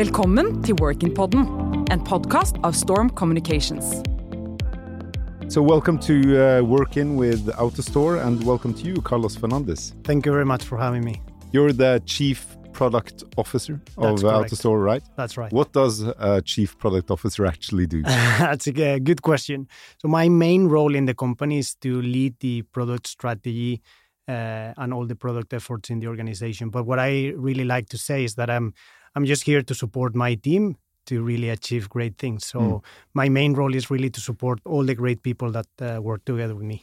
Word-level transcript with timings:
Velkommen 0.00 0.62
til 0.64 0.74
Workin-podden, 0.80 1.42
en 1.92 2.04
podkast 2.04 2.56
av 2.64 2.72
Storm 2.72 3.10
Communications. 3.10 3.84
So, 5.52 5.60
welcome 5.60 5.98
to 5.98 6.14
uh, 6.14 6.62
Working 6.64 7.18
with 7.18 7.50
AutoStore, 7.58 8.16
and 8.26 8.42
welcome 8.44 8.72
to 8.74 8.86
you, 8.86 9.02
Carlos 9.02 9.36
Fernandez. 9.36 9.92
Thank 10.04 10.24
you 10.24 10.32
very 10.32 10.46
much 10.46 10.64
for 10.64 10.78
having 10.78 11.04
me. 11.04 11.20
You're 11.52 11.74
the 11.74 12.00
Chief 12.06 12.56
Product 12.72 13.24
Officer 13.36 13.78
That's 13.84 14.22
of 14.22 14.24
uh, 14.24 14.38
correct. 14.38 14.52
AutoStore, 14.54 14.82
right? 14.82 15.02
That's 15.18 15.36
right. 15.36 15.52
What 15.52 15.74
does 15.74 16.00
a 16.00 16.40
Chief 16.40 16.78
Product 16.78 17.10
Officer 17.10 17.44
actually 17.44 17.86
do? 17.86 18.02
That's 18.38 18.68
a 18.68 19.00
good 19.00 19.20
question. 19.20 19.68
So 19.98 20.08
my 20.08 20.30
main 20.30 20.68
role 20.68 20.94
in 20.94 21.04
the 21.04 21.14
company 21.14 21.58
is 21.58 21.74
to 21.82 22.00
lead 22.00 22.40
the 22.40 22.62
product 22.62 23.06
strategy 23.06 23.82
uh, 24.26 24.72
and 24.78 24.94
all 24.94 25.04
the 25.04 25.16
product 25.16 25.52
efforts 25.52 25.90
in 25.90 26.00
the 26.00 26.06
organization. 26.06 26.70
But 26.70 26.86
what 26.86 26.98
I 26.98 27.34
really 27.36 27.64
like 27.64 27.90
to 27.90 27.98
say 27.98 28.24
is 28.24 28.36
that 28.36 28.48
I'm 28.48 28.72
I'm 29.14 29.24
just 29.24 29.44
here 29.44 29.62
to 29.62 29.74
support 29.74 30.14
my 30.14 30.34
team 30.34 30.76
to 31.06 31.22
really 31.22 31.48
achieve 31.48 31.88
great 31.88 32.18
things. 32.18 32.46
So 32.46 32.60
Mm. 32.60 32.82
my 33.14 33.28
main 33.28 33.54
role 33.54 33.74
is 33.74 33.90
really 33.90 34.10
to 34.10 34.20
support 34.20 34.60
all 34.64 34.84
the 34.84 34.94
great 34.94 35.22
people 35.22 35.50
that 35.52 35.68
uh, 35.80 36.00
work 36.02 36.24
together 36.24 36.54
with 36.54 36.66
me. 36.66 36.82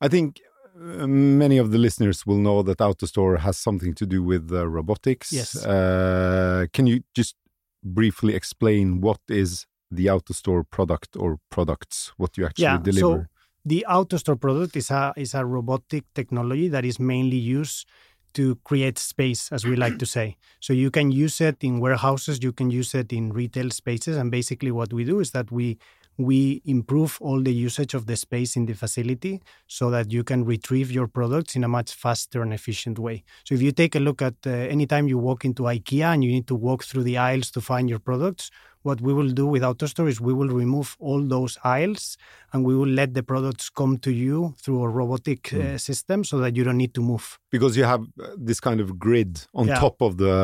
I 0.00 0.08
think 0.08 0.40
uh, 0.76 1.06
many 1.06 1.58
of 1.58 1.70
the 1.70 1.78
listeners 1.78 2.26
will 2.26 2.38
know 2.38 2.62
that 2.62 2.78
AutoStore 2.78 3.38
has 3.38 3.56
something 3.56 3.94
to 3.94 4.06
do 4.06 4.22
with 4.22 4.52
uh, 4.52 4.66
robotics. 4.68 5.32
Yes. 5.32 5.64
Uh, 5.64 6.66
can 6.72 6.86
you 6.86 7.00
just 7.14 7.36
briefly 7.82 8.34
explain 8.34 9.00
what 9.00 9.20
is 9.28 9.66
the 9.90 10.06
AutoStore 10.06 10.64
product 10.70 11.16
or 11.16 11.38
products, 11.50 12.12
what 12.16 12.36
you 12.36 12.44
actually 12.46 12.64
yeah. 12.64 12.78
deliver? 12.78 13.18
So 13.22 13.26
the 13.64 13.86
AutoStore 13.88 14.40
product 14.40 14.76
is 14.76 14.90
a 14.90 15.12
is 15.16 15.34
a 15.34 15.44
robotic 15.44 16.04
technology 16.14 16.68
that 16.68 16.84
is 16.84 16.98
mainly 16.98 17.36
used 17.36 17.88
to 18.34 18.56
create 18.64 18.98
space, 18.98 19.50
as 19.52 19.64
we 19.64 19.76
like 19.76 19.98
to 19.98 20.06
say. 20.06 20.36
So 20.60 20.72
you 20.72 20.90
can 20.90 21.10
use 21.10 21.40
it 21.40 21.62
in 21.62 21.80
warehouses, 21.80 22.42
you 22.42 22.52
can 22.52 22.70
use 22.70 22.94
it 22.94 23.12
in 23.12 23.32
retail 23.32 23.70
spaces, 23.70 24.16
and 24.16 24.30
basically 24.30 24.70
what 24.70 24.92
we 24.92 25.04
do 25.04 25.20
is 25.20 25.30
that 25.32 25.50
we 25.50 25.78
we 26.16 26.62
improve 26.64 27.18
all 27.20 27.42
the 27.42 27.52
usage 27.52 27.92
of 27.92 28.06
the 28.06 28.16
space 28.16 28.54
in 28.54 28.66
the 28.66 28.72
facility 28.72 29.42
so 29.66 29.90
that 29.90 30.12
you 30.12 30.22
can 30.22 30.44
retrieve 30.44 30.90
your 30.92 31.08
products 31.08 31.56
in 31.56 31.64
a 31.64 31.68
much 31.68 31.92
faster 31.92 32.40
and 32.42 32.52
efficient 32.54 32.98
way. 32.98 33.24
So 33.44 33.54
if 33.56 33.62
you 33.62 33.72
take 33.72 33.96
a 33.96 33.98
look 33.98 34.22
at 34.22 34.34
uh, 34.46 34.50
anytime 34.50 35.08
you 35.08 35.18
walk 35.18 35.44
into 35.44 35.64
IKEA 35.64 36.14
and 36.14 36.22
you 36.22 36.30
need 36.30 36.46
to 36.46 36.54
walk 36.54 36.84
through 36.84 37.02
the 37.02 37.18
aisles 37.18 37.50
to 37.52 37.60
find 37.60 37.90
your 37.90 37.98
products, 37.98 38.50
what 38.84 39.00
we 39.00 39.12
will 39.18 39.32
do 39.42 39.46
with 39.54 39.62
AutoStore 39.62 40.08
is 40.12 40.20
we 40.20 40.34
will 40.40 40.52
remove 40.62 40.88
all 41.00 41.20
those 41.36 41.58
aisles 41.64 42.16
and 42.52 42.64
we 42.68 42.74
will 42.80 42.92
let 43.00 43.10
the 43.14 43.22
products 43.22 43.66
come 43.80 43.98
to 44.06 44.10
you 44.24 44.54
through 44.62 44.82
a 44.84 44.88
robotic 45.00 45.42
uh, 45.54 45.78
system 45.78 46.22
so 46.22 46.34
that 46.42 46.52
you 46.56 46.62
don't 46.66 46.76
need 46.84 46.94
to 46.94 47.02
move. 47.12 47.24
because 47.50 47.72
you 47.78 47.84
have 47.84 48.02
uh, 48.02 48.26
this 48.48 48.60
kind 48.60 48.80
of 48.84 48.88
grid 49.06 49.32
on 49.60 49.66
Yeah. 49.68 49.80
top 49.84 49.96
of 50.06 50.12
the 50.24 50.36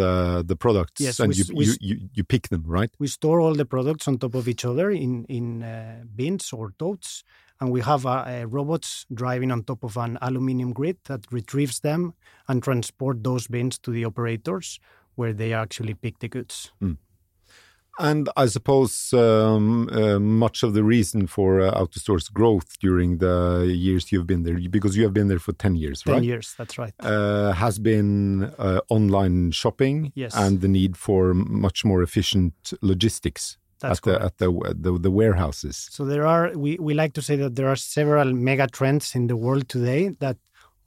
the 0.00 0.10
the 0.50 0.56
products 0.64 1.00
Yes, 1.06 1.20
and 1.20 1.28
we 1.30 1.36
you, 1.38 1.44
we 1.58 1.64
you, 1.66 1.74
you 1.88 1.94
you 2.18 2.24
pick 2.34 2.44
them 2.52 2.62
right 2.78 2.90
We 3.02 3.08
store 3.18 3.38
all 3.44 3.54
the 3.62 3.68
products 3.74 4.04
on 4.08 4.14
top 4.24 4.34
of 4.40 4.44
each 4.52 4.64
other 4.70 4.86
in 5.04 5.12
in 5.38 5.46
uh, 5.62 6.04
bins 6.18 6.52
or 6.58 6.66
totes, 6.84 7.10
and 7.60 7.66
we 7.76 7.80
have 7.90 8.02
uh, 8.06 8.10
uh, 8.10 8.44
robots 8.58 8.90
driving 9.20 9.50
on 9.54 9.60
top 9.70 9.80
of 9.88 9.96
an 9.96 10.12
aluminium 10.20 10.72
grid 10.78 10.96
that 11.10 11.20
retrieves 11.38 11.80
them 11.80 12.00
and 12.48 12.62
transport 12.62 13.16
those 13.28 13.44
bins 13.54 13.74
to 13.84 13.90
the 13.96 14.04
operators 14.10 14.66
where 15.18 15.34
they 15.40 15.52
actually 15.64 15.94
pick 15.94 16.18
the 16.18 16.28
goods. 16.36 16.72
And 17.98 18.28
i 18.36 18.46
suppose 18.46 19.12
um, 19.12 19.88
uh, 19.92 20.18
much 20.18 20.62
of 20.62 20.72
the 20.74 20.82
reason 20.82 21.26
for 21.26 21.60
uh, 21.60 21.70
autostore's 21.72 22.28
growth 22.28 22.78
during 22.80 23.18
the 23.18 23.64
years 23.88 24.10
you've 24.10 24.26
been 24.26 24.42
there 24.44 24.58
because 24.70 24.96
you 24.96 25.02
have 25.04 25.12
been 25.12 25.28
there 25.28 25.38
for 25.38 25.52
10 25.52 25.76
years 25.76 26.02
Ten 26.02 26.14
right 26.14 26.22
years, 26.22 26.54
that's 26.58 26.78
right. 26.78 26.94
uh, 27.00 27.52
has 27.52 27.78
been 27.78 28.44
uh, 28.58 28.80
online 28.88 29.50
shopping 29.52 30.12
Yes. 30.14 30.34
and 30.34 30.60
the 30.60 30.68
need 30.68 30.96
for 30.96 31.34
much 31.34 31.84
more 31.84 32.02
efficient 32.02 32.54
logistics 32.80 33.58
That's 33.80 33.98
at 33.98 34.04
the, 34.04 34.14
at 34.26 34.38
the, 34.38 34.48
the 34.84 34.92
the 35.06 35.10
warehouses 35.10 35.76
So 35.90 36.04
there 36.04 36.26
are 36.34 36.44
we, 36.64 36.70
we 36.86 36.94
like 36.94 37.12
to 37.18 37.22
say 37.22 37.36
that 37.42 37.56
there 37.56 37.68
are 37.72 37.76
several 37.76 38.32
mega 38.48 38.66
trends 38.78 39.14
in 39.18 39.26
the 39.26 39.36
world 39.44 39.64
today 39.68 40.02
that 40.24 40.36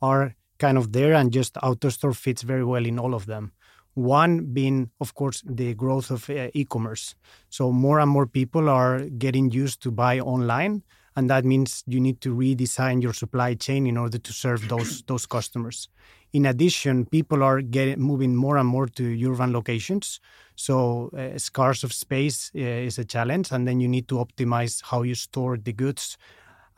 are 0.01 0.25
kind 0.57 0.77
of 0.77 0.85
there 0.97 1.13
and 1.19 1.27
just 1.39 1.53
AutoStore 1.55 2.15
fits 2.15 2.41
very 2.51 2.63
well 2.71 2.85
in 2.85 2.97
all 3.03 3.13
of 3.13 3.25
them. 3.25 3.51
One 3.95 4.53
being, 4.53 4.91
of 4.99 5.15
course, 5.15 5.41
the 5.45 5.73
growth 5.73 6.11
of 6.11 6.29
uh, 6.29 6.49
e-commerce. 6.53 7.15
So 7.49 7.71
more 7.71 7.99
and 7.99 8.09
more 8.11 8.27
people 8.27 8.69
are 8.69 8.99
getting 9.17 9.51
used 9.51 9.81
to 9.83 9.91
buy 9.91 10.19
online, 10.19 10.83
and 11.15 11.29
that 11.29 11.45
means 11.45 11.83
you 11.87 12.01
need 12.01 12.19
to 12.21 12.35
redesign 12.35 13.01
your 13.01 13.13
supply 13.13 13.53
chain 13.55 13.87
in 13.87 13.95
order 13.97 14.17
to 14.17 14.33
serve 14.33 14.67
those 14.67 15.01
those 15.07 15.25
customers. 15.25 15.87
In 16.33 16.45
addition, 16.45 17.05
people 17.05 17.41
are 17.41 17.61
getting 17.61 18.01
moving 18.01 18.35
more 18.35 18.57
and 18.57 18.67
more 18.67 18.87
to 18.87 19.03
urban 19.31 19.53
locations. 19.53 20.19
So 20.55 21.09
uh, 21.17 21.37
scarce 21.37 21.83
of 21.83 21.93
space 21.93 22.51
uh, 22.55 22.59
is 22.59 22.99
a 22.99 23.05
challenge, 23.05 23.51
and 23.51 23.65
then 23.65 23.79
you 23.79 23.87
need 23.87 24.07
to 24.09 24.15
optimize 24.15 24.81
how 24.83 25.03
you 25.03 25.15
store 25.15 25.57
the 25.57 25.73
goods. 25.73 26.17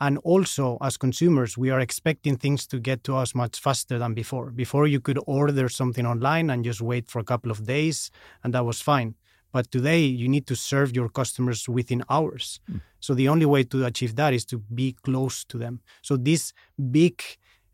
And 0.00 0.18
also, 0.18 0.78
as 0.80 0.96
consumers, 0.96 1.58
we 1.58 1.70
are 1.70 1.80
expecting 1.80 2.36
things 2.36 2.66
to 2.68 2.78
get 2.78 3.02
to 3.04 3.16
us 3.16 3.34
much 3.34 3.58
faster 3.58 3.98
than 3.98 4.14
before. 4.14 4.50
Before, 4.50 4.86
you 4.86 5.00
could 5.00 5.18
order 5.26 5.68
something 5.68 6.06
online 6.06 6.50
and 6.50 6.64
just 6.64 6.80
wait 6.80 7.10
for 7.10 7.18
a 7.18 7.24
couple 7.24 7.50
of 7.50 7.64
days, 7.64 8.10
and 8.44 8.54
that 8.54 8.64
was 8.64 8.80
fine. 8.80 9.14
But 9.50 9.70
today, 9.72 10.02
you 10.02 10.28
need 10.28 10.46
to 10.46 10.54
serve 10.56 10.94
your 10.94 11.08
customers 11.08 11.68
within 11.68 12.04
hours. 12.08 12.60
So 13.00 13.14
the 13.14 13.28
only 13.28 13.46
way 13.46 13.64
to 13.64 13.84
achieve 13.86 14.14
that 14.16 14.34
is 14.34 14.44
to 14.46 14.58
be 14.58 14.96
close 15.02 15.44
to 15.44 15.58
them. 15.58 15.80
So 16.02 16.16
these 16.16 16.52
big 16.90 17.22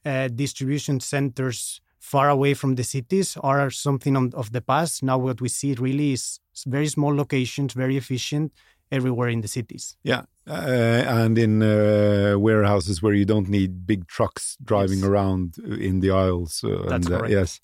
uh, 0.05 0.29
distribution 0.29 1.01
centers 1.01 1.81
far 1.99 2.29
away 2.29 2.55
from 2.55 2.75
the 2.77 2.85
cities 2.85 3.37
are 3.43 3.71
something 3.71 4.17
on, 4.17 4.31
of 4.35 4.53
the 4.53 4.61
past. 4.61 5.03
Now, 5.03 5.19
what 5.19 5.41
we 5.41 5.49
see 5.49 5.75
really 5.75 6.13
is 6.13 6.39
very 6.67 6.87
small 6.87 7.15
locations, 7.15 7.73
very 7.73 7.97
efficient 7.97 8.53
everywhere 8.93 9.29
in 9.29 9.41
the 9.41 9.49
cities. 9.49 9.97
Yeah, 10.05 10.23
uh, 10.47 11.03
and 11.23 11.39
in 11.39 11.63
uh, 11.63 12.35
warehouses 12.39 13.03
where 13.03 13.15
you 13.15 13.25
don't 13.25 13.49
need 13.49 13.87
big 13.87 14.07
trucks 14.07 14.57
driving 14.63 14.99
Yes. 15.01 15.09
around 15.09 15.57
in 15.59 16.01
the 16.01 16.11
aisles. 16.11 16.63
Uh, 16.65 16.83
That's 16.89 17.07
and, 17.07 17.15
uh, 17.15 17.19
correct. 17.19 17.33
yes, 17.33 17.61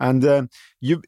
and 0.00 0.24
uh, 0.24 0.42
you 0.80 1.02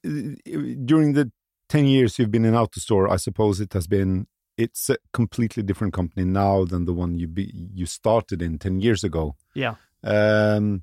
during 0.85 1.15
the 1.15 1.31
ten 1.69 1.87
years 1.87 2.19
you've 2.19 2.31
been 2.31 2.45
in 2.45 2.55
AutoStore, 2.55 3.11
I 3.11 3.17
suppose 3.17 3.61
it 3.61 3.73
has 3.73 3.87
been 3.87 4.27
it's 4.57 4.89
a 4.91 4.97
completely 5.13 5.63
different 5.63 5.93
company 5.95 6.25
now 6.25 6.65
than 6.65 6.85
the 6.85 6.93
one 6.93 7.19
you 7.19 7.27
be, 7.27 7.51
you 7.75 7.87
started 7.87 8.41
in 8.43 8.59
ten 8.59 8.81
years 8.81 9.03
ago. 9.03 9.35
Yeah. 9.55 9.75
Um, 10.05 10.83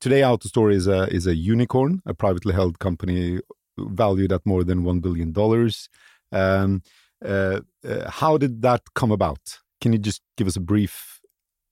today, 0.00 0.22
AutoStore 0.22 0.72
is 0.72 0.86
a 0.86 1.06
is 1.14 1.26
a 1.26 1.34
unicorn, 1.36 2.02
a 2.06 2.14
privately 2.14 2.54
held 2.54 2.78
company 2.78 3.40
valued 3.78 4.32
at 4.32 4.44
more 4.44 4.64
than 4.64 4.82
one 4.82 5.00
billion 5.00 5.32
dollars. 5.32 5.88
Um, 6.32 6.82
uh, 7.24 7.60
uh, 7.86 8.10
how 8.10 8.38
did 8.38 8.62
that 8.62 8.82
come 8.94 9.10
about? 9.10 9.58
Can 9.80 9.92
you 9.92 9.98
just 9.98 10.22
give 10.36 10.46
us 10.46 10.56
a 10.56 10.60
brief 10.60 11.20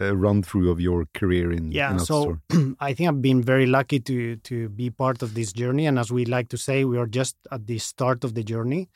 uh, 0.00 0.16
run 0.16 0.42
through 0.42 0.70
of 0.70 0.80
your 0.80 1.06
career 1.14 1.52
in, 1.52 1.72
Yeah, 1.72 1.92
in 1.92 1.98
so 1.98 2.38
I 2.80 2.92
think 2.92 3.08
I've 3.08 3.22
been 3.22 3.42
very 3.42 3.66
lucky 3.66 4.00
to 4.00 4.36
to 4.36 4.68
be 4.68 4.90
part 4.90 5.22
of 5.22 5.34
this 5.34 5.52
journey, 5.52 5.86
and 5.86 5.98
as 5.98 6.12
we 6.12 6.24
like 6.24 6.48
to 6.50 6.58
say, 6.58 6.84
we 6.84 6.98
are 6.98 7.06
just 7.06 7.36
at 7.50 7.66
the 7.66 7.78
start 7.78 8.24
of 8.24 8.34
the 8.34 8.42
journey. 8.42 8.88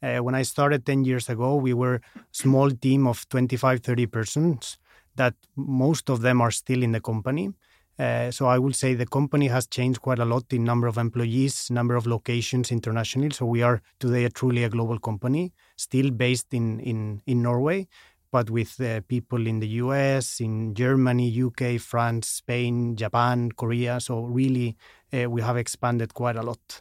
Uh, 0.00 0.18
when 0.18 0.34
I 0.34 0.42
started 0.42 0.86
10 0.86 1.04
years 1.04 1.28
ago, 1.28 1.56
we 1.56 1.74
were 1.74 1.96
a 1.96 2.00
small 2.30 2.70
team 2.70 3.06
of 3.06 3.28
25, 3.30 3.80
30 3.80 4.06
persons 4.06 4.78
that 5.16 5.34
most 5.56 6.08
of 6.08 6.20
them 6.20 6.40
are 6.40 6.52
still 6.52 6.84
in 6.84 6.92
the 6.92 7.00
company. 7.00 7.50
Uh, 7.98 8.30
so 8.30 8.46
I 8.46 8.58
will 8.58 8.72
say 8.72 8.94
the 8.94 9.06
company 9.06 9.48
has 9.48 9.66
changed 9.66 10.00
quite 10.02 10.20
a 10.20 10.24
lot 10.24 10.44
in 10.52 10.62
number 10.64 10.86
of 10.86 10.98
employees, 10.98 11.68
number 11.70 11.96
of 11.96 12.06
locations 12.06 12.70
internationally. 12.70 13.30
So 13.30 13.44
we 13.46 13.62
are 13.62 13.82
today 13.98 14.24
a 14.24 14.30
truly 14.30 14.62
a 14.64 14.68
global 14.68 14.98
company, 15.00 15.52
still 15.76 16.10
based 16.10 16.54
in 16.54 16.78
in 16.80 17.22
in 17.26 17.42
Norway, 17.42 17.88
but 18.30 18.50
with 18.50 18.80
uh, 18.80 19.00
people 19.08 19.46
in 19.46 19.58
the 19.58 19.68
US, 19.82 20.40
in 20.40 20.74
Germany, 20.74 21.28
UK, 21.28 21.78
France, 21.78 22.28
Spain, 22.28 22.94
Japan, 22.94 23.50
Korea. 23.52 23.98
So 24.00 24.20
really, 24.20 24.76
uh, 25.12 25.28
we 25.28 25.42
have 25.42 25.56
expanded 25.56 26.14
quite 26.14 26.36
a 26.36 26.42
lot. 26.42 26.80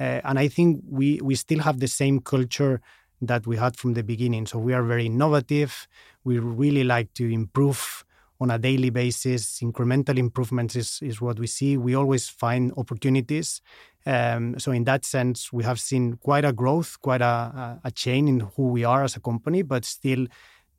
Uh, 0.00 0.20
and 0.24 0.38
I 0.38 0.48
think 0.48 0.82
we 0.88 1.20
we 1.22 1.34
still 1.34 1.60
have 1.60 1.80
the 1.80 1.88
same 1.88 2.20
culture 2.20 2.80
that 3.20 3.46
we 3.46 3.56
had 3.56 3.76
from 3.76 3.94
the 3.94 4.02
beginning. 4.02 4.46
So 4.46 4.58
we 4.58 4.72
are 4.72 4.82
very 4.82 5.06
innovative. 5.06 5.86
We 6.24 6.38
really 6.38 6.84
like 6.84 7.12
to 7.14 7.30
improve 7.30 8.03
on 8.40 8.50
a 8.50 8.58
daily 8.58 8.90
basis. 8.90 9.60
Incremental 9.60 10.18
improvements 10.18 10.76
is, 10.76 10.98
is 11.02 11.20
what 11.20 11.38
we 11.38 11.46
see. 11.46 11.76
We 11.76 11.94
always 11.94 12.28
find 12.28 12.72
opportunities. 12.76 13.60
Um, 14.06 14.58
so 14.58 14.72
in 14.72 14.84
that 14.84 15.04
sense, 15.04 15.52
we 15.52 15.64
have 15.64 15.80
seen 15.80 16.16
quite 16.16 16.44
a 16.44 16.52
growth, 16.52 17.00
quite 17.00 17.22
a, 17.22 17.80
a, 17.82 17.90
change 17.90 18.28
in 18.28 18.40
who 18.40 18.68
we 18.68 18.84
are 18.84 19.02
as 19.02 19.16
a 19.16 19.20
company, 19.20 19.62
but 19.62 19.84
still 19.84 20.26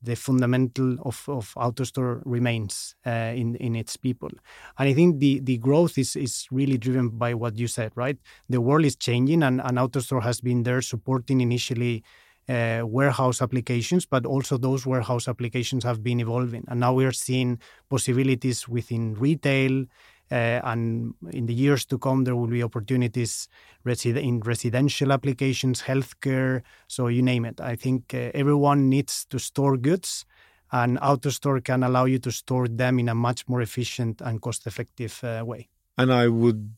the 0.04 0.16
fundamental 0.16 0.98
of, 1.04 1.24
of 1.28 1.54
AutoStore 1.56 2.22
remains 2.26 2.96
uh, 3.08 3.34
in, 3.36 3.56
in 3.56 3.76
its 3.76 3.98
people. 3.98 4.30
And 4.78 4.90
I 4.90 4.94
think 4.94 5.20
the, 5.20 5.40
the 5.40 5.58
growth 5.58 5.98
is, 5.98 6.16
is 6.16 6.46
really 6.52 6.78
driven 6.78 7.10
by 7.10 7.34
what 7.34 7.58
you 7.58 7.68
said, 7.68 7.92
right? 7.96 8.18
The 8.48 8.62
world 8.62 8.86
is 8.86 8.96
changing 8.96 9.42
and, 9.42 9.60
and 9.60 9.78
AutoStore 9.80 10.22
has 10.22 10.40
been 10.40 10.62
there 10.62 10.82
supporting 10.82 11.42
initially 11.42 12.04
uh, 12.50 12.82
warehouse 12.86 13.42
applications, 13.42 14.06
but 14.06 14.26
also 14.26 14.58
those 14.58 14.86
warehouse 14.86 15.28
applications 15.28 15.84
have 15.84 16.02
been 16.02 16.20
evolving. 16.20 16.64
And 16.68 16.80
now 16.80 16.94
we 16.94 17.06
are 17.06 17.14
seeing 17.14 17.60
possibilities 17.90 18.68
within 18.68 19.16
retail, 19.16 19.86
Uh, 20.32 20.60
and 20.64 21.14
in 21.34 21.46
the 21.46 21.54
years 21.54 21.86
to 21.86 21.98
come, 21.98 22.24
there 22.24 22.36
will 22.36 22.50
be 22.50 22.64
opportunities 22.64 23.48
resi- 23.84 24.18
in 24.18 24.40
residential 24.40 25.12
applications, 25.12 25.84
healthcare, 25.84 26.62
so 26.88 27.10
you 27.10 27.22
name 27.22 27.46
it. 27.46 27.62
I 27.62 27.78
think 27.78 28.12
uh, 28.14 28.32
everyone 28.34 28.90
needs 28.90 29.26
to 29.28 29.38
store 29.38 29.78
goods, 29.78 30.26
and 30.72 30.98
AutoStore 30.98 31.62
can 31.62 31.84
allow 31.84 32.08
you 32.08 32.20
to 32.20 32.32
store 32.32 32.68
them 32.68 33.00
in 33.00 33.10
a 33.10 33.14
much 33.14 33.48
more 33.48 33.62
efficient 33.62 34.22
and 34.22 34.40
cost-effective 34.42 35.24
uh, 35.24 35.46
way. 35.46 35.70
And 35.96 36.12
I 36.12 36.28
would 36.28 36.74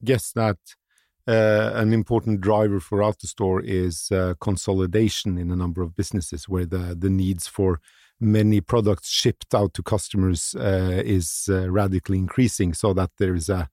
guess 0.00 0.32
that 0.32 0.56
uh, 1.28 1.72
an 1.74 1.92
important 1.92 2.40
driver 2.40 2.80
for 2.80 2.98
AutoStore 3.00 3.62
is 3.64 4.10
uh, 4.12 4.34
consolidation 4.40 5.38
in 5.38 5.50
a 5.50 5.56
number 5.56 5.82
of 5.82 5.96
businesses 5.96 6.48
where 6.48 6.66
the, 6.66 6.96
the 6.98 7.10
needs 7.10 7.46
for 7.46 7.80
many 8.20 8.60
products 8.60 9.10
shipped 9.10 9.54
out 9.54 9.74
to 9.74 9.82
customers 9.82 10.54
uh, 10.58 11.02
is 11.04 11.48
uh, 11.50 11.70
radically 11.70 12.18
increasing 12.18 12.72
so 12.72 12.94
that 12.94 13.10
there 13.18 13.34
is 13.34 13.48
a 13.48 13.68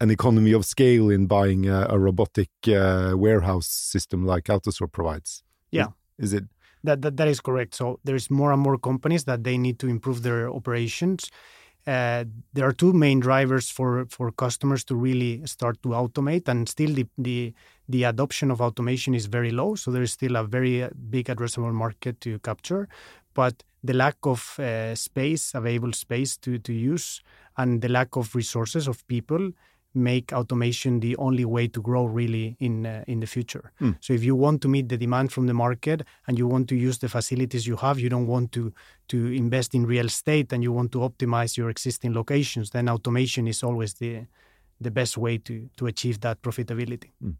an 0.00 0.10
economy 0.10 0.50
of 0.50 0.64
scale 0.64 1.10
in 1.10 1.26
buying 1.26 1.68
a, 1.68 1.86
a 1.88 1.96
robotic 1.96 2.50
uh, 2.66 3.12
warehouse 3.14 3.68
system 3.68 4.26
like 4.26 4.44
AutoStore 4.46 4.90
provides. 4.90 5.44
Yeah. 5.70 5.90
Is, 6.18 6.32
is 6.32 6.40
it? 6.40 6.44
That, 6.82 7.02
that, 7.02 7.16
that 7.18 7.28
is 7.28 7.40
correct. 7.40 7.76
So 7.76 8.00
there's 8.02 8.28
more 8.28 8.50
and 8.50 8.60
more 8.60 8.76
companies 8.76 9.24
that 9.26 9.44
they 9.44 9.56
need 9.56 9.78
to 9.78 9.86
improve 9.86 10.24
their 10.24 10.50
operations 10.50 11.30
uh, 11.86 12.24
there 12.52 12.66
are 12.66 12.72
two 12.72 12.92
main 12.92 13.20
drivers 13.20 13.70
for 13.70 14.06
for 14.06 14.30
customers 14.32 14.84
to 14.84 14.94
really 14.94 15.44
start 15.46 15.82
to 15.82 15.90
automate, 15.90 16.48
and 16.48 16.68
still 16.68 16.92
the 16.94 17.06
the 17.18 17.52
the 17.88 18.04
adoption 18.04 18.50
of 18.50 18.60
automation 18.60 19.14
is 19.14 19.26
very 19.26 19.50
low. 19.50 19.74
So 19.74 19.90
there 19.90 20.02
is 20.02 20.12
still 20.12 20.36
a 20.36 20.44
very 20.44 20.82
uh, 20.84 20.90
big 21.10 21.26
addressable 21.26 21.72
market 21.72 22.20
to 22.20 22.38
capture, 22.40 22.88
but 23.34 23.62
the 23.84 23.94
lack 23.94 24.16
of 24.22 24.58
uh, 24.58 24.94
space, 24.94 25.54
available 25.54 25.92
space 25.92 26.36
to 26.38 26.58
to 26.58 26.72
use, 26.72 27.20
and 27.56 27.82
the 27.82 27.88
lack 27.88 28.16
of 28.16 28.34
resources 28.34 28.88
of 28.88 29.06
people 29.08 29.52
make 29.94 30.32
automation 30.32 31.00
the 31.00 31.16
only 31.16 31.44
way 31.44 31.68
to 31.68 31.80
grow 31.82 32.04
really 32.04 32.56
in 32.58 32.86
uh, 32.86 33.04
in 33.06 33.20
the 33.20 33.26
future. 33.26 33.72
Mm. 33.80 33.96
So 34.00 34.12
if 34.12 34.24
you 34.24 34.34
want 34.34 34.62
to 34.62 34.68
meet 34.68 34.88
the 34.88 34.96
demand 34.96 35.32
from 35.32 35.46
the 35.46 35.54
market 35.54 36.02
and 36.26 36.38
you 36.38 36.46
want 36.46 36.68
to 36.68 36.76
use 36.76 36.98
the 36.98 37.08
facilities 37.08 37.66
you 37.66 37.76
have, 37.76 38.00
you 38.00 38.08
don't 38.08 38.26
want 38.26 38.52
to 38.52 38.72
to 39.08 39.26
invest 39.32 39.74
in 39.74 39.86
real 39.86 40.06
estate 40.06 40.52
and 40.52 40.62
you 40.62 40.72
want 40.72 40.92
to 40.92 40.98
optimize 40.98 41.56
your 41.56 41.70
existing 41.70 42.14
locations, 42.14 42.70
then 42.70 42.88
automation 42.88 43.46
is 43.46 43.62
always 43.62 43.94
the 43.94 44.26
the 44.80 44.90
best 44.90 45.16
way 45.18 45.38
to 45.38 45.68
to 45.76 45.86
achieve 45.86 46.20
that 46.20 46.42
profitability. 46.42 47.10
Mm. 47.22 47.36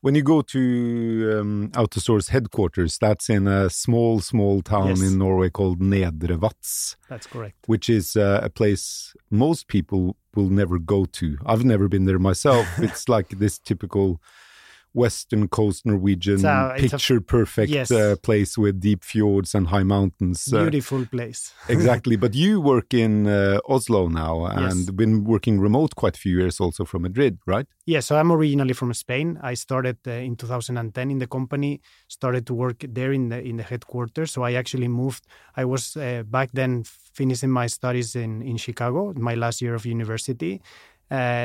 When 0.00 0.14
you 0.14 0.22
go 0.22 0.42
to 0.42 1.38
um, 1.40 1.70
AutoStore's 1.72 2.28
headquarters, 2.28 2.98
that's 2.98 3.28
in 3.28 3.46
a 3.46 3.70
small, 3.70 4.20
small 4.20 4.62
town 4.62 4.88
yes. 4.88 5.02
in 5.02 5.18
Norway 5.18 5.50
called 5.50 5.80
Nedre 5.80 6.38
Vats. 6.38 6.96
That's 7.08 7.26
correct. 7.26 7.56
Which 7.66 7.88
is 7.88 8.16
uh, 8.16 8.40
a 8.42 8.50
place 8.50 9.14
most 9.30 9.68
people 9.68 10.16
will 10.36 10.48
never 10.48 10.78
go 10.78 11.04
to. 11.04 11.38
I've 11.46 11.64
never 11.64 11.88
been 11.88 12.04
there 12.04 12.18
myself. 12.18 12.66
it's 12.78 13.08
like 13.08 13.28
this 13.30 13.58
typical 13.58 14.20
western 14.94 15.48
coast 15.48 15.84
Norwegian 15.84 16.40
picture 16.78 17.20
perfect 17.20 17.70
yes. 17.70 17.90
uh, 17.90 18.14
place 18.22 18.56
with 18.56 18.80
deep 18.80 19.02
fjords 19.02 19.54
and 19.54 19.66
high 19.66 19.82
mountains. 19.82 20.52
Uh, 20.52 20.62
Beautiful 20.62 21.02
uh, 21.02 21.06
place. 21.06 21.52
exactly. 21.68 22.16
But 22.16 22.34
you 22.34 22.60
work 22.60 22.94
in 22.94 23.26
uh, 23.26 23.58
Oslo 23.68 24.08
now 24.08 24.46
and 24.46 24.76
yes. 24.76 24.90
been 24.90 25.24
working 25.24 25.60
remote 25.60 25.96
quite 25.96 26.16
a 26.16 26.20
few 26.20 26.38
years 26.38 26.60
also 26.60 26.84
from 26.84 27.02
Madrid, 27.02 27.38
right? 27.44 27.66
Yes. 27.86 27.94
Yeah, 27.94 28.00
so 28.00 28.16
I'm 28.16 28.32
originally 28.32 28.72
from 28.72 28.94
Spain. 28.94 29.38
I 29.42 29.54
started 29.54 29.98
uh, 30.06 30.12
in 30.12 30.36
2010 30.36 31.10
in 31.10 31.18
the 31.18 31.26
company, 31.26 31.80
started 32.08 32.46
to 32.46 32.54
work 32.54 32.84
there 32.88 33.12
in 33.12 33.28
the 33.28 33.40
in 33.42 33.56
the 33.56 33.62
headquarters. 33.62 34.30
So 34.32 34.42
I 34.42 34.54
actually 34.54 34.88
moved. 34.88 35.26
I 35.56 35.64
was 35.64 35.96
uh, 35.96 36.22
back 36.24 36.50
then 36.52 36.84
finishing 36.84 37.50
my 37.50 37.66
studies 37.66 38.16
in 38.16 38.42
in 38.42 38.56
Chicago, 38.56 39.12
my 39.16 39.34
last 39.34 39.60
year 39.60 39.74
of 39.74 39.84
university. 39.84 40.60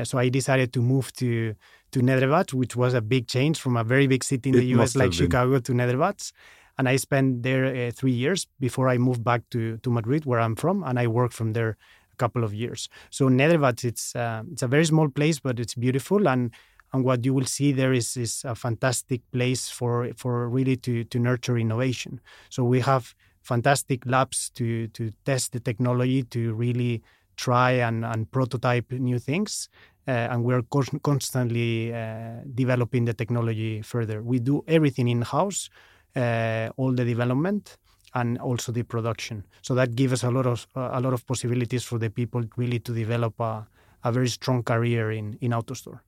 so 0.09 0.17
I 0.17 0.29
decided 0.29 0.71
to 0.73 0.81
move 0.81 1.11
to 1.13 1.53
to 1.91 1.99
Nedre 1.99 2.53
which 2.53 2.75
was 2.75 2.93
a 2.93 3.01
big 3.01 3.27
change 3.27 3.59
from 3.59 3.77
a 3.77 3.83
very 3.83 4.07
big 4.07 4.23
city 4.23 4.49
in 4.49 4.55
it 4.55 4.59
the 4.59 4.65
US 4.79 4.95
like 4.95 5.13
Chicago 5.13 5.59
to 5.59 5.73
Nedre 5.73 6.31
And 6.77 6.87
I 6.87 6.95
spent 6.97 7.43
there 7.43 7.65
uh, 7.65 7.91
three 7.91 8.13
years 8.13 8.47
before 8.59 8.87
I 8.87 8.97
moved 8.97 9.23
back 9.23 9.41
to, 9.49 9.77
to 9.77 9.89
Madrid, 9.91 10.25
where 10.25 10.39
I'm 10.39 10.55
from, 10.55 10.83
and 10.83 10.97
I 10.97 11.07
worked 11.07 11.33
from 11.33 11.51
there 11.53 11.77
a 12.13 12.15
couple 12.15 12.43
of 12.43 12.53
years. 12.53 12.87
So 13.09 13.27
Nedre 13.27 13.83
it's 13.83 14.15
uh, 14.15 14.43
it's 14.51 14.63
a 14.63 14.67
very 14.67 14.85
small 14.85 15.09
place, 15.09 15.39
but 15.39 15.59
it's 15.59 15.75
beautiful, 15.75 16.27
and 16.27 16.51
and 16.93 17.03
what 17.03 17.25
you 17.25 17.33
will 17.33 17.45
see 17.45 17.71
there 17.71 17.93
is 17.93 18.17
is 18.17 18.43
a 18.45 18.55
fantastic 18.55 19.21
place 19.31 19.69
for 19.69 20.11
for 20.15 20.49
really 20.49 20.77
to 20.77 21.03
to 21.03 21.19
nurture 21.19 21.57
innovation. 21.57 22.21
So 22.49 22.63
we 22.63 22.79
have 22.81 23.13
fantastic 23.41 24.05
labs 24.05 24.49
to 24.51 24.87
to 24.87 25.11
test 25.25 25.51
the 25.51 25.59
technology 25.59 26.23
to 26.23 26.53
really 26.53 27.01
try 27.35 27.71
and, 27.71 28.03
and 28.03 28.29
prototype 28.31 28.91
new 28.91 29.17
things 29.17 29.69
and 30.09 30.43
we're 30.43 30.63
constantly 31.03 31.93
uh, 31.93 32.41
developing 32.55 33.05
the 33.05 33.13
technology 33.13 33.81
further. 33.81 34.21
We 34.21 34.39
do 34.39 34.63
everything 34.67 35.07
in 35.07 35.21
house, 35.21 35.69
uh, 36.15 36.69
all 36.77 36.93
the 36.93 37.05
development 37.05 37.77
and 38.15 38.39
also 38.39 38.71
the 38.71 38.83
production. 38.83 39.45
So 39.61 39.75
that 39.75 39.95
gives 39.95 40.13
us 40.13 40.23
a 40.23 40.31
lot 40.31 40.47
of 40.47 40.67
a 40.75 40.99
lot 40.99 41.13
of 41.13 41.25
possibilities 41.27 41.83
for 41.83 41.99
the 41.99 42.09
people 42.09 42.43
really 42.57 42.79
to 42.79 42.93
develop 42.93 43.39
a, 43.39 43.67
a 44.03 44.11
very 44.11 44.29
strong 44.29 44.63
career 44.63 45.11
in 45.11 45.37
in 45.41 45.51
AutoStore. 45.51 45.99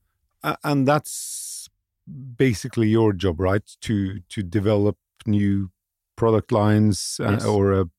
and 0.63 0.88
that's 0.88 1.69
basically 2.38 2.88
your 2.88 3.13
job, 3.13 3.39
right? 3.39 3.77
To 3.81 4.19
to 4.30 4.42
develop 4.42 4.98
new 5.25 5.69
product 6.15 6.51
lines 6.51 7.19
yes. 7.19 7.45
or 7.45 7.89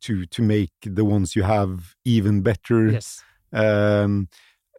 to 0.00 0.26
to 0.26 0.42
make 0.42 0.72
the 0.82 1.04
ones 1.04 1.34
you 1.34 1.42
have 1.42 1.96
even 2.04 2.42
better. 2.42 2.90
Yes. 2.90 3.24
Um, 3.52 4.28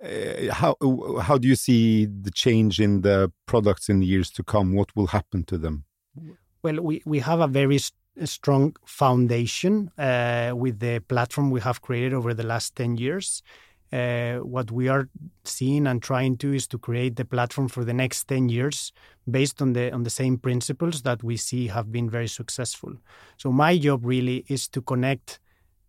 uh, 0.04 0.54
how 0.54 0.76
how 1.22 1.38
do 1.38 1.48
you 1.48 1.56
see 1.56 2.06
the 2.06 2.32
change 2.32 2.80
in 2.80 3.02
the 3.02 3.32
products 3.46 3.90
in 3.90 4.00
the 4.00 4.06
years 4.06 4.32
to 4.32 4.44
come? 4.44 4.74
What 4.74 4.96
will 4.96 5.08
happen 5.08 5.44
to 5.46 5.58
them? 5.58 5.86
Well, 6.62 6.82
we, 6.82 7.02
we 7.06 7.20
have 7.20 7.40
a 7.40 7.48
very 7.48 7.80
strong 8.26 8.76
foundation 8.86 9.92
uh, 9.98 10.52
with 10.56 10.80
the 10.80 11.00
platform 11.00 11.52
we 11.52 11.62
have 11.62 11.82
created 11.82 12.14
over 12.14 12.34
the 12.34 12.44
last 12.44 12.76
10 12.76 12.98
years. 12.98 13.42
Uh, 13.92 14.36
what 14.38 14.70
we 14.70 14.88
are 14.88 15.10
seeing 15.44 15.88
and 15.88 16.04
trying 16.04 16.38
to 16.38 16.54
is 16.54 16.68
to 16.68 16.78
create 16.78 17.16
the 17.16 17.26
platform 17.26 17.68
for 17.68 17.84
the 17.84 17.94
next 17.94 18.28
10 18.28 18.50
years 18.50 18.92
based 19.30 19.62
on 19.62 19.74
the 19.74 19.92
on 19.92 20.04
the 20.04 20.10
same 20.12 20.38
principles 20.38 21.02
that 21.02 21.24
we 21.24 21.36
see 21.36 21.68
have 21.68 21.92
been 21.92 22.10
very 22.10 22.28
successful. 22.28 22.94
So 23.38 23.52
my 23.52 23.78
job 23.80 24.06
really 24.06 24.46
is 24.48 24.68
to 24.70 24.82
connect 24.82 25.40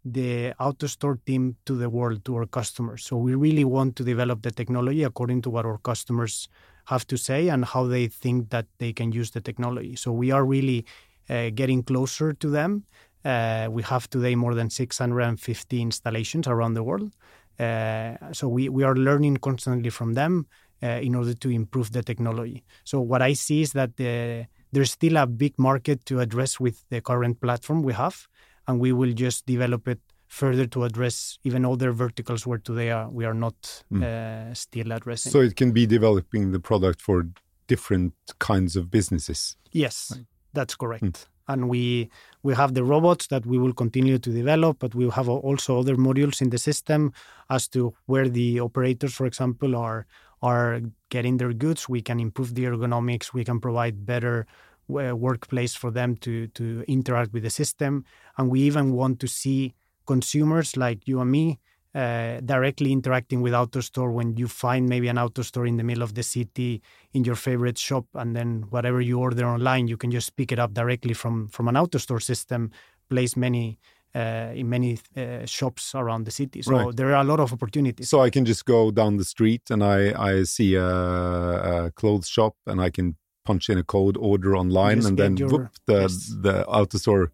the 0.05 0.53
AutoStore 0.59 1.19
team 1.27 1.57
to 1.67 1.77
the 1.77 1.91
world, 1.91 2.25
to 2.25 2.37
our 2.37 2.47
customers. 2.47 3.05
So 3.05 3.17
we 3.17 3.35
really 3.35 3.65
want 3.65 3.97
to 3.97 4.05
develop 4.05 4.43
the 4.43 4.51
technology 4.51 5.03
according 5.03 5.43
to 5.43 5.51
what 5.51 5.67
our 5.67 5.79
customers 5.79 6.49
have 6.87 7.07
to 7.09 7.17
say 7.17 7.49
and 7.49 7.65
how 7.65 7.87
they 7.87 8.07
think 8.07 8.51
that 8.51 8.67
they 8.79 8.93
can 8.93 9.13
use 9.13 9.31
the 9.31 9.41
technology. 9.41 9.97
So 9.97 10.13
we 10.13 10.31
are 10.31 10.45
really 10.45 10.87
uh, 11.29 11.51
getting 11.55 11.83
closer 11.83 12.33
to 12.33 12.51
them. 12.51 12.85
Uh, 13.25 13.69
we 13.71 13.83
have 13.83 14.09
today 14.09 14.35
more 14.35 14.55
than 14.55 14.71
650 14.71 15.83
installations 15.83 16.49
around 16.49 16.75
the 16.75 16.83
world. 16.83 17.13
Uh, 17.59 18.17
so 18.33 18.49
we, 18.49 18.71
we 18.71 18.83
are 18.83 18.97
learning 18.97 19.37
constantly 19.37 19.91
from 19.91 20.15
them 20.15 20.47
uh, 20.83 20.87
in 20.87 21.15
order 21.15 21.35
to 21.35 21.51
improve 21.51 21.93
the 21.93 22.03
technology. 22.03 22.65
So 22.85 23.03
what 23.03 23.21
I 23.21 23.35
see 23.35 23.61
is 23.61 23.73
that 23.73 23.97
the, 23.99 24.47
there's 24.73 24.93
still 24.93 25.19
a 25.19 25.27
big 25.27 25.59
market 25.59 26.07
to 26.07 26.21
address 26.21 26.59
with 26.59 26.83
the 26.89 27.03
current 27.03 27.41
platform 27.43 27.83
we 27.83 27.93
have 27.93 28.27
and 28.67 28.81
we 28.81 28.93
will 28.93 29.13
just 29.13 29.47
develop 29.47 29.89
it 29.89 30.01
further 30.31 30.65
to 30.65 30.85
address 30.85 31.39
even 31.43 31.65
other 31.65 31.91
verticals 31.93 32.47
where 32.47 32.59
today 32.59 32.91
are, 32.91 33.11
we 33.11 33.25
are 33.25 33.35
not 33.35 33.83
mm. 33.93 34.03
uh, 34.03 34.55
still 34.55 34.93
addressing. 34.93 35.33
So 35.33 35.41
it 35.41 35.57
can 35.57 35.73
be 35.73 35.87
developing 35.87 36.53
the 36.53 36.61
product 36.61 37.01
for 37.03 37.27
different 37.67 38.15
kinds 38.39 38.77
of 38.77 38.91
businesses. 38.91 39.57
Yes, 39.73 40.13
right. 40.15 40.27
that's 40.53 40.77
correct. 40.77 41.05
Mm. 41.05 41.27
And 41.49 41.69
we 41.69 42.11
we 42.45 42.55
have 42.55 42.75
the 42.75 42.85
robots 42.85 43.27
that 43.27 43.45
we 43.45 43.59
will 43.59 43.73
continue 43.73 44.19
to 44.19 44.31
develop, 44.31 44.79
but 44.79 44.95
we 44.95 45.11
have 45.11 45.29
also 45.29 45.81
other 45.81 45.97
modules 45.97 46.41
in 46.41 46.51
the 46.51 46.59
system 46.59 47.13
as 47.49 47.67
to 47.69 47.93
where 48.07 48.29
the 48.29 48.61
operators, 48.61 49.13
for 49.15 49.27
example, 49.27 49.75
are 49.75 50.07
are 50.43 50.81
getting 51.09 51.39
their 51.39 51.53
goods. 51.53 51.89
We 51.89 52.03
can 52.03 52.21
improve 52.21 52.55
the 52.55 52.65
ergonomics. 52.65 53.35
We 53.35 53.45
can 53.45 53.59
provide 53.61 54.07
better 54.07 54.47
workplace 54.91 55.75
for 55.75 55.91
them 55.91 56.17
to 56.17 56.47
to 56.49 56.85
interact 56.87 57.33
with 57.33 57.43
the 57.43 57.51
system, 57.51 58.05
and 58.37 58.51
we 58.51 58.61
even 58.61 58.93
want 58.93 59.21
to 59.21 59.27
see 59.27 59.75
consumers 60.07 60.77
like 60.77 61.07
you 61.07 61.21
and 61.21 61.31
me 61.31 61.59
uh, 61.95 62.41
directly 62.45 62.93
interacting 62.93 63.41
with 63.41 63.53
AutoStore 63.53 64.13
when 64.13 64.37
you 64.37 64.47
find 64.47 64.89
maybe 64.89 65.09
an 65.09 65.17
AutoStore 65.17 65.67
in 65.67 65.77
the 65.77 65.83
middle 65.83 66.03
of 66.03 66.15
the 66.15 66.23
city 66.23 66.83
in 67.13 67.25
your 67.25 67.35
favorite 67.35 67.79
shop, 67.79 68.07
and 68.15 68.37
then 68.37 68.65
whatever 68.71 69.01
you 69.01 69.19
order 69.19 69.47
online, 69.47 69.89
you 69.89 69.97
can 69.97 70.11
just 70.11 70.37
pick 70.37 70.53
it 70.53 70.59
up 70.59 70.73
directly 70.73 71.15
from 71.15 71.49
from 71.49 71.69
an 71.69 71.75
AutoStore 71.75 72.23
system, 72.23 72.71
place 73.09 73.37
many. 73.37 73.79
Uh, 74.13 74.51
in 74.57 74.69
many 74.69 74.99
uh, 75.17 75.47
shops 75.47 75.95
around 75.95 76.25
the 76.25 76.33
city, 76.33 76.63
so 76.63 76.73
right. 76.73 76.97
there 76.97 77.15
are 77.15 77.21
a 77.21 77.25
lot 77.25 77.39
of 77.39 77.53
opportunities. 77.53 78.11
So 78.11 78.21
I 78.21 78.29
can 78.29 78.45
just 78.45 78.65
go 78.65 78.91
down 78.91 79.19
the 79.19 79.25
street 79.25 79.71
and 79.71 79.85
I 79.85 79.99
I 80.31 80.43
see 80.43 80.75
a, 80.75 80.83
a 80.83 81.93
clothes 81.93 82.27
shop 82.27 82.57
and 82.67 82.81
I 82.81 82.91
can 82.91 83.15
punch 83.51 83.69
in 83.75 83.79
a 83.85 83.87
code, 83.97 84.17
order 84.31 84.57
online, 84.63 85.05
and 85.11 85.19
then 85.25 85.37
your, 85.43 85.51
whoop, 85.53 85.69
the 85.91 86.01
yes. 86.03 86.17
the 86.47 86.57
AutoStore 86.79 87.29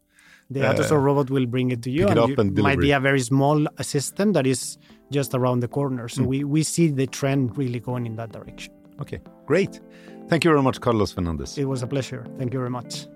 The 0.49 0.61
AutoStore 0.61 0.93
uh, 0.93 0.99
robot 0.99 1.31
will 1.31 1.47
bring 1.47 1.73
it 1.73 1.83
to 1.83 1.91
you, 1.91 2.07
Pick 2.07 2.11
it 2.17 2.19
and 2.19 2.21
up 2.21 2.29
you 2.29 2.37
and 2.39 2.59
might 2.59 2.79
be 2.79 2.93
a 2.93 3.01
very 3.01 3.21
small 3.21 3.67
assistant 3.79 4.35
that 4.35 4.47
is 4.47 4.79
just 5.11 5.35
around 5.35 5.61
the 5.61 5.69
corner. 5.69 6.09
So 6.09 6.23
hmm. 6.23 6.29
we, 6.29 6.45
we 6.45 6.63
see 6.63 6.89
the 6.89 7.07
trend 7.07 7.59
really 7.59 7.81
going 7.81 8.07
in 8.07 8.17
that 8.17 8.33
direction. 8.33 8.73
Okay, 9.01 9.21
great. 9.45 9.81
Thank 10.29 10.45
you 10.45 10.51
very 10.51 10.63
much, 10.63 10.81
Carlos 10.81 11.13
Fernandez. 11.13 11.59
It 11.59 11.65
was 11.65 11.83
a 11.83 11.87
pleasure. 11.87 12.25
Thank 12.39 12.55
you 12.55 12.61
very 12.61 12.71
much. 12.71 13.07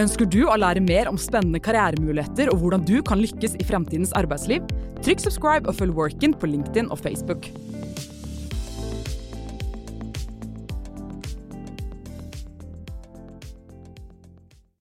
Ønsker 0.00 0.24
du 0.24 0.46
å 0.48 0.54
lære 0.56 0.80
mer 0.80 1.10
om 1.10 1.18
spennende 1.20 1.60
karrieremuligheter 1.60 2.48
og 2.48 2.62
hvordan 2.62 2.86
du 2.88 3.02
kan 3.04 3.20
lykkes 3.20 3.58
i 3.60 3.66
fremtidens 3.68 4.14
arbeidsliv? 4.16 4.64
Trykk 5.04 5.20
subscribe 5.26 5.68
og 5.68 5.76
følg 5.82 5.98
Workin 5.98 6.32
på 6.32 6.48
LinkedIn 6.48 6.88
og 6.88 7.02
Facebook. 7.02 7.50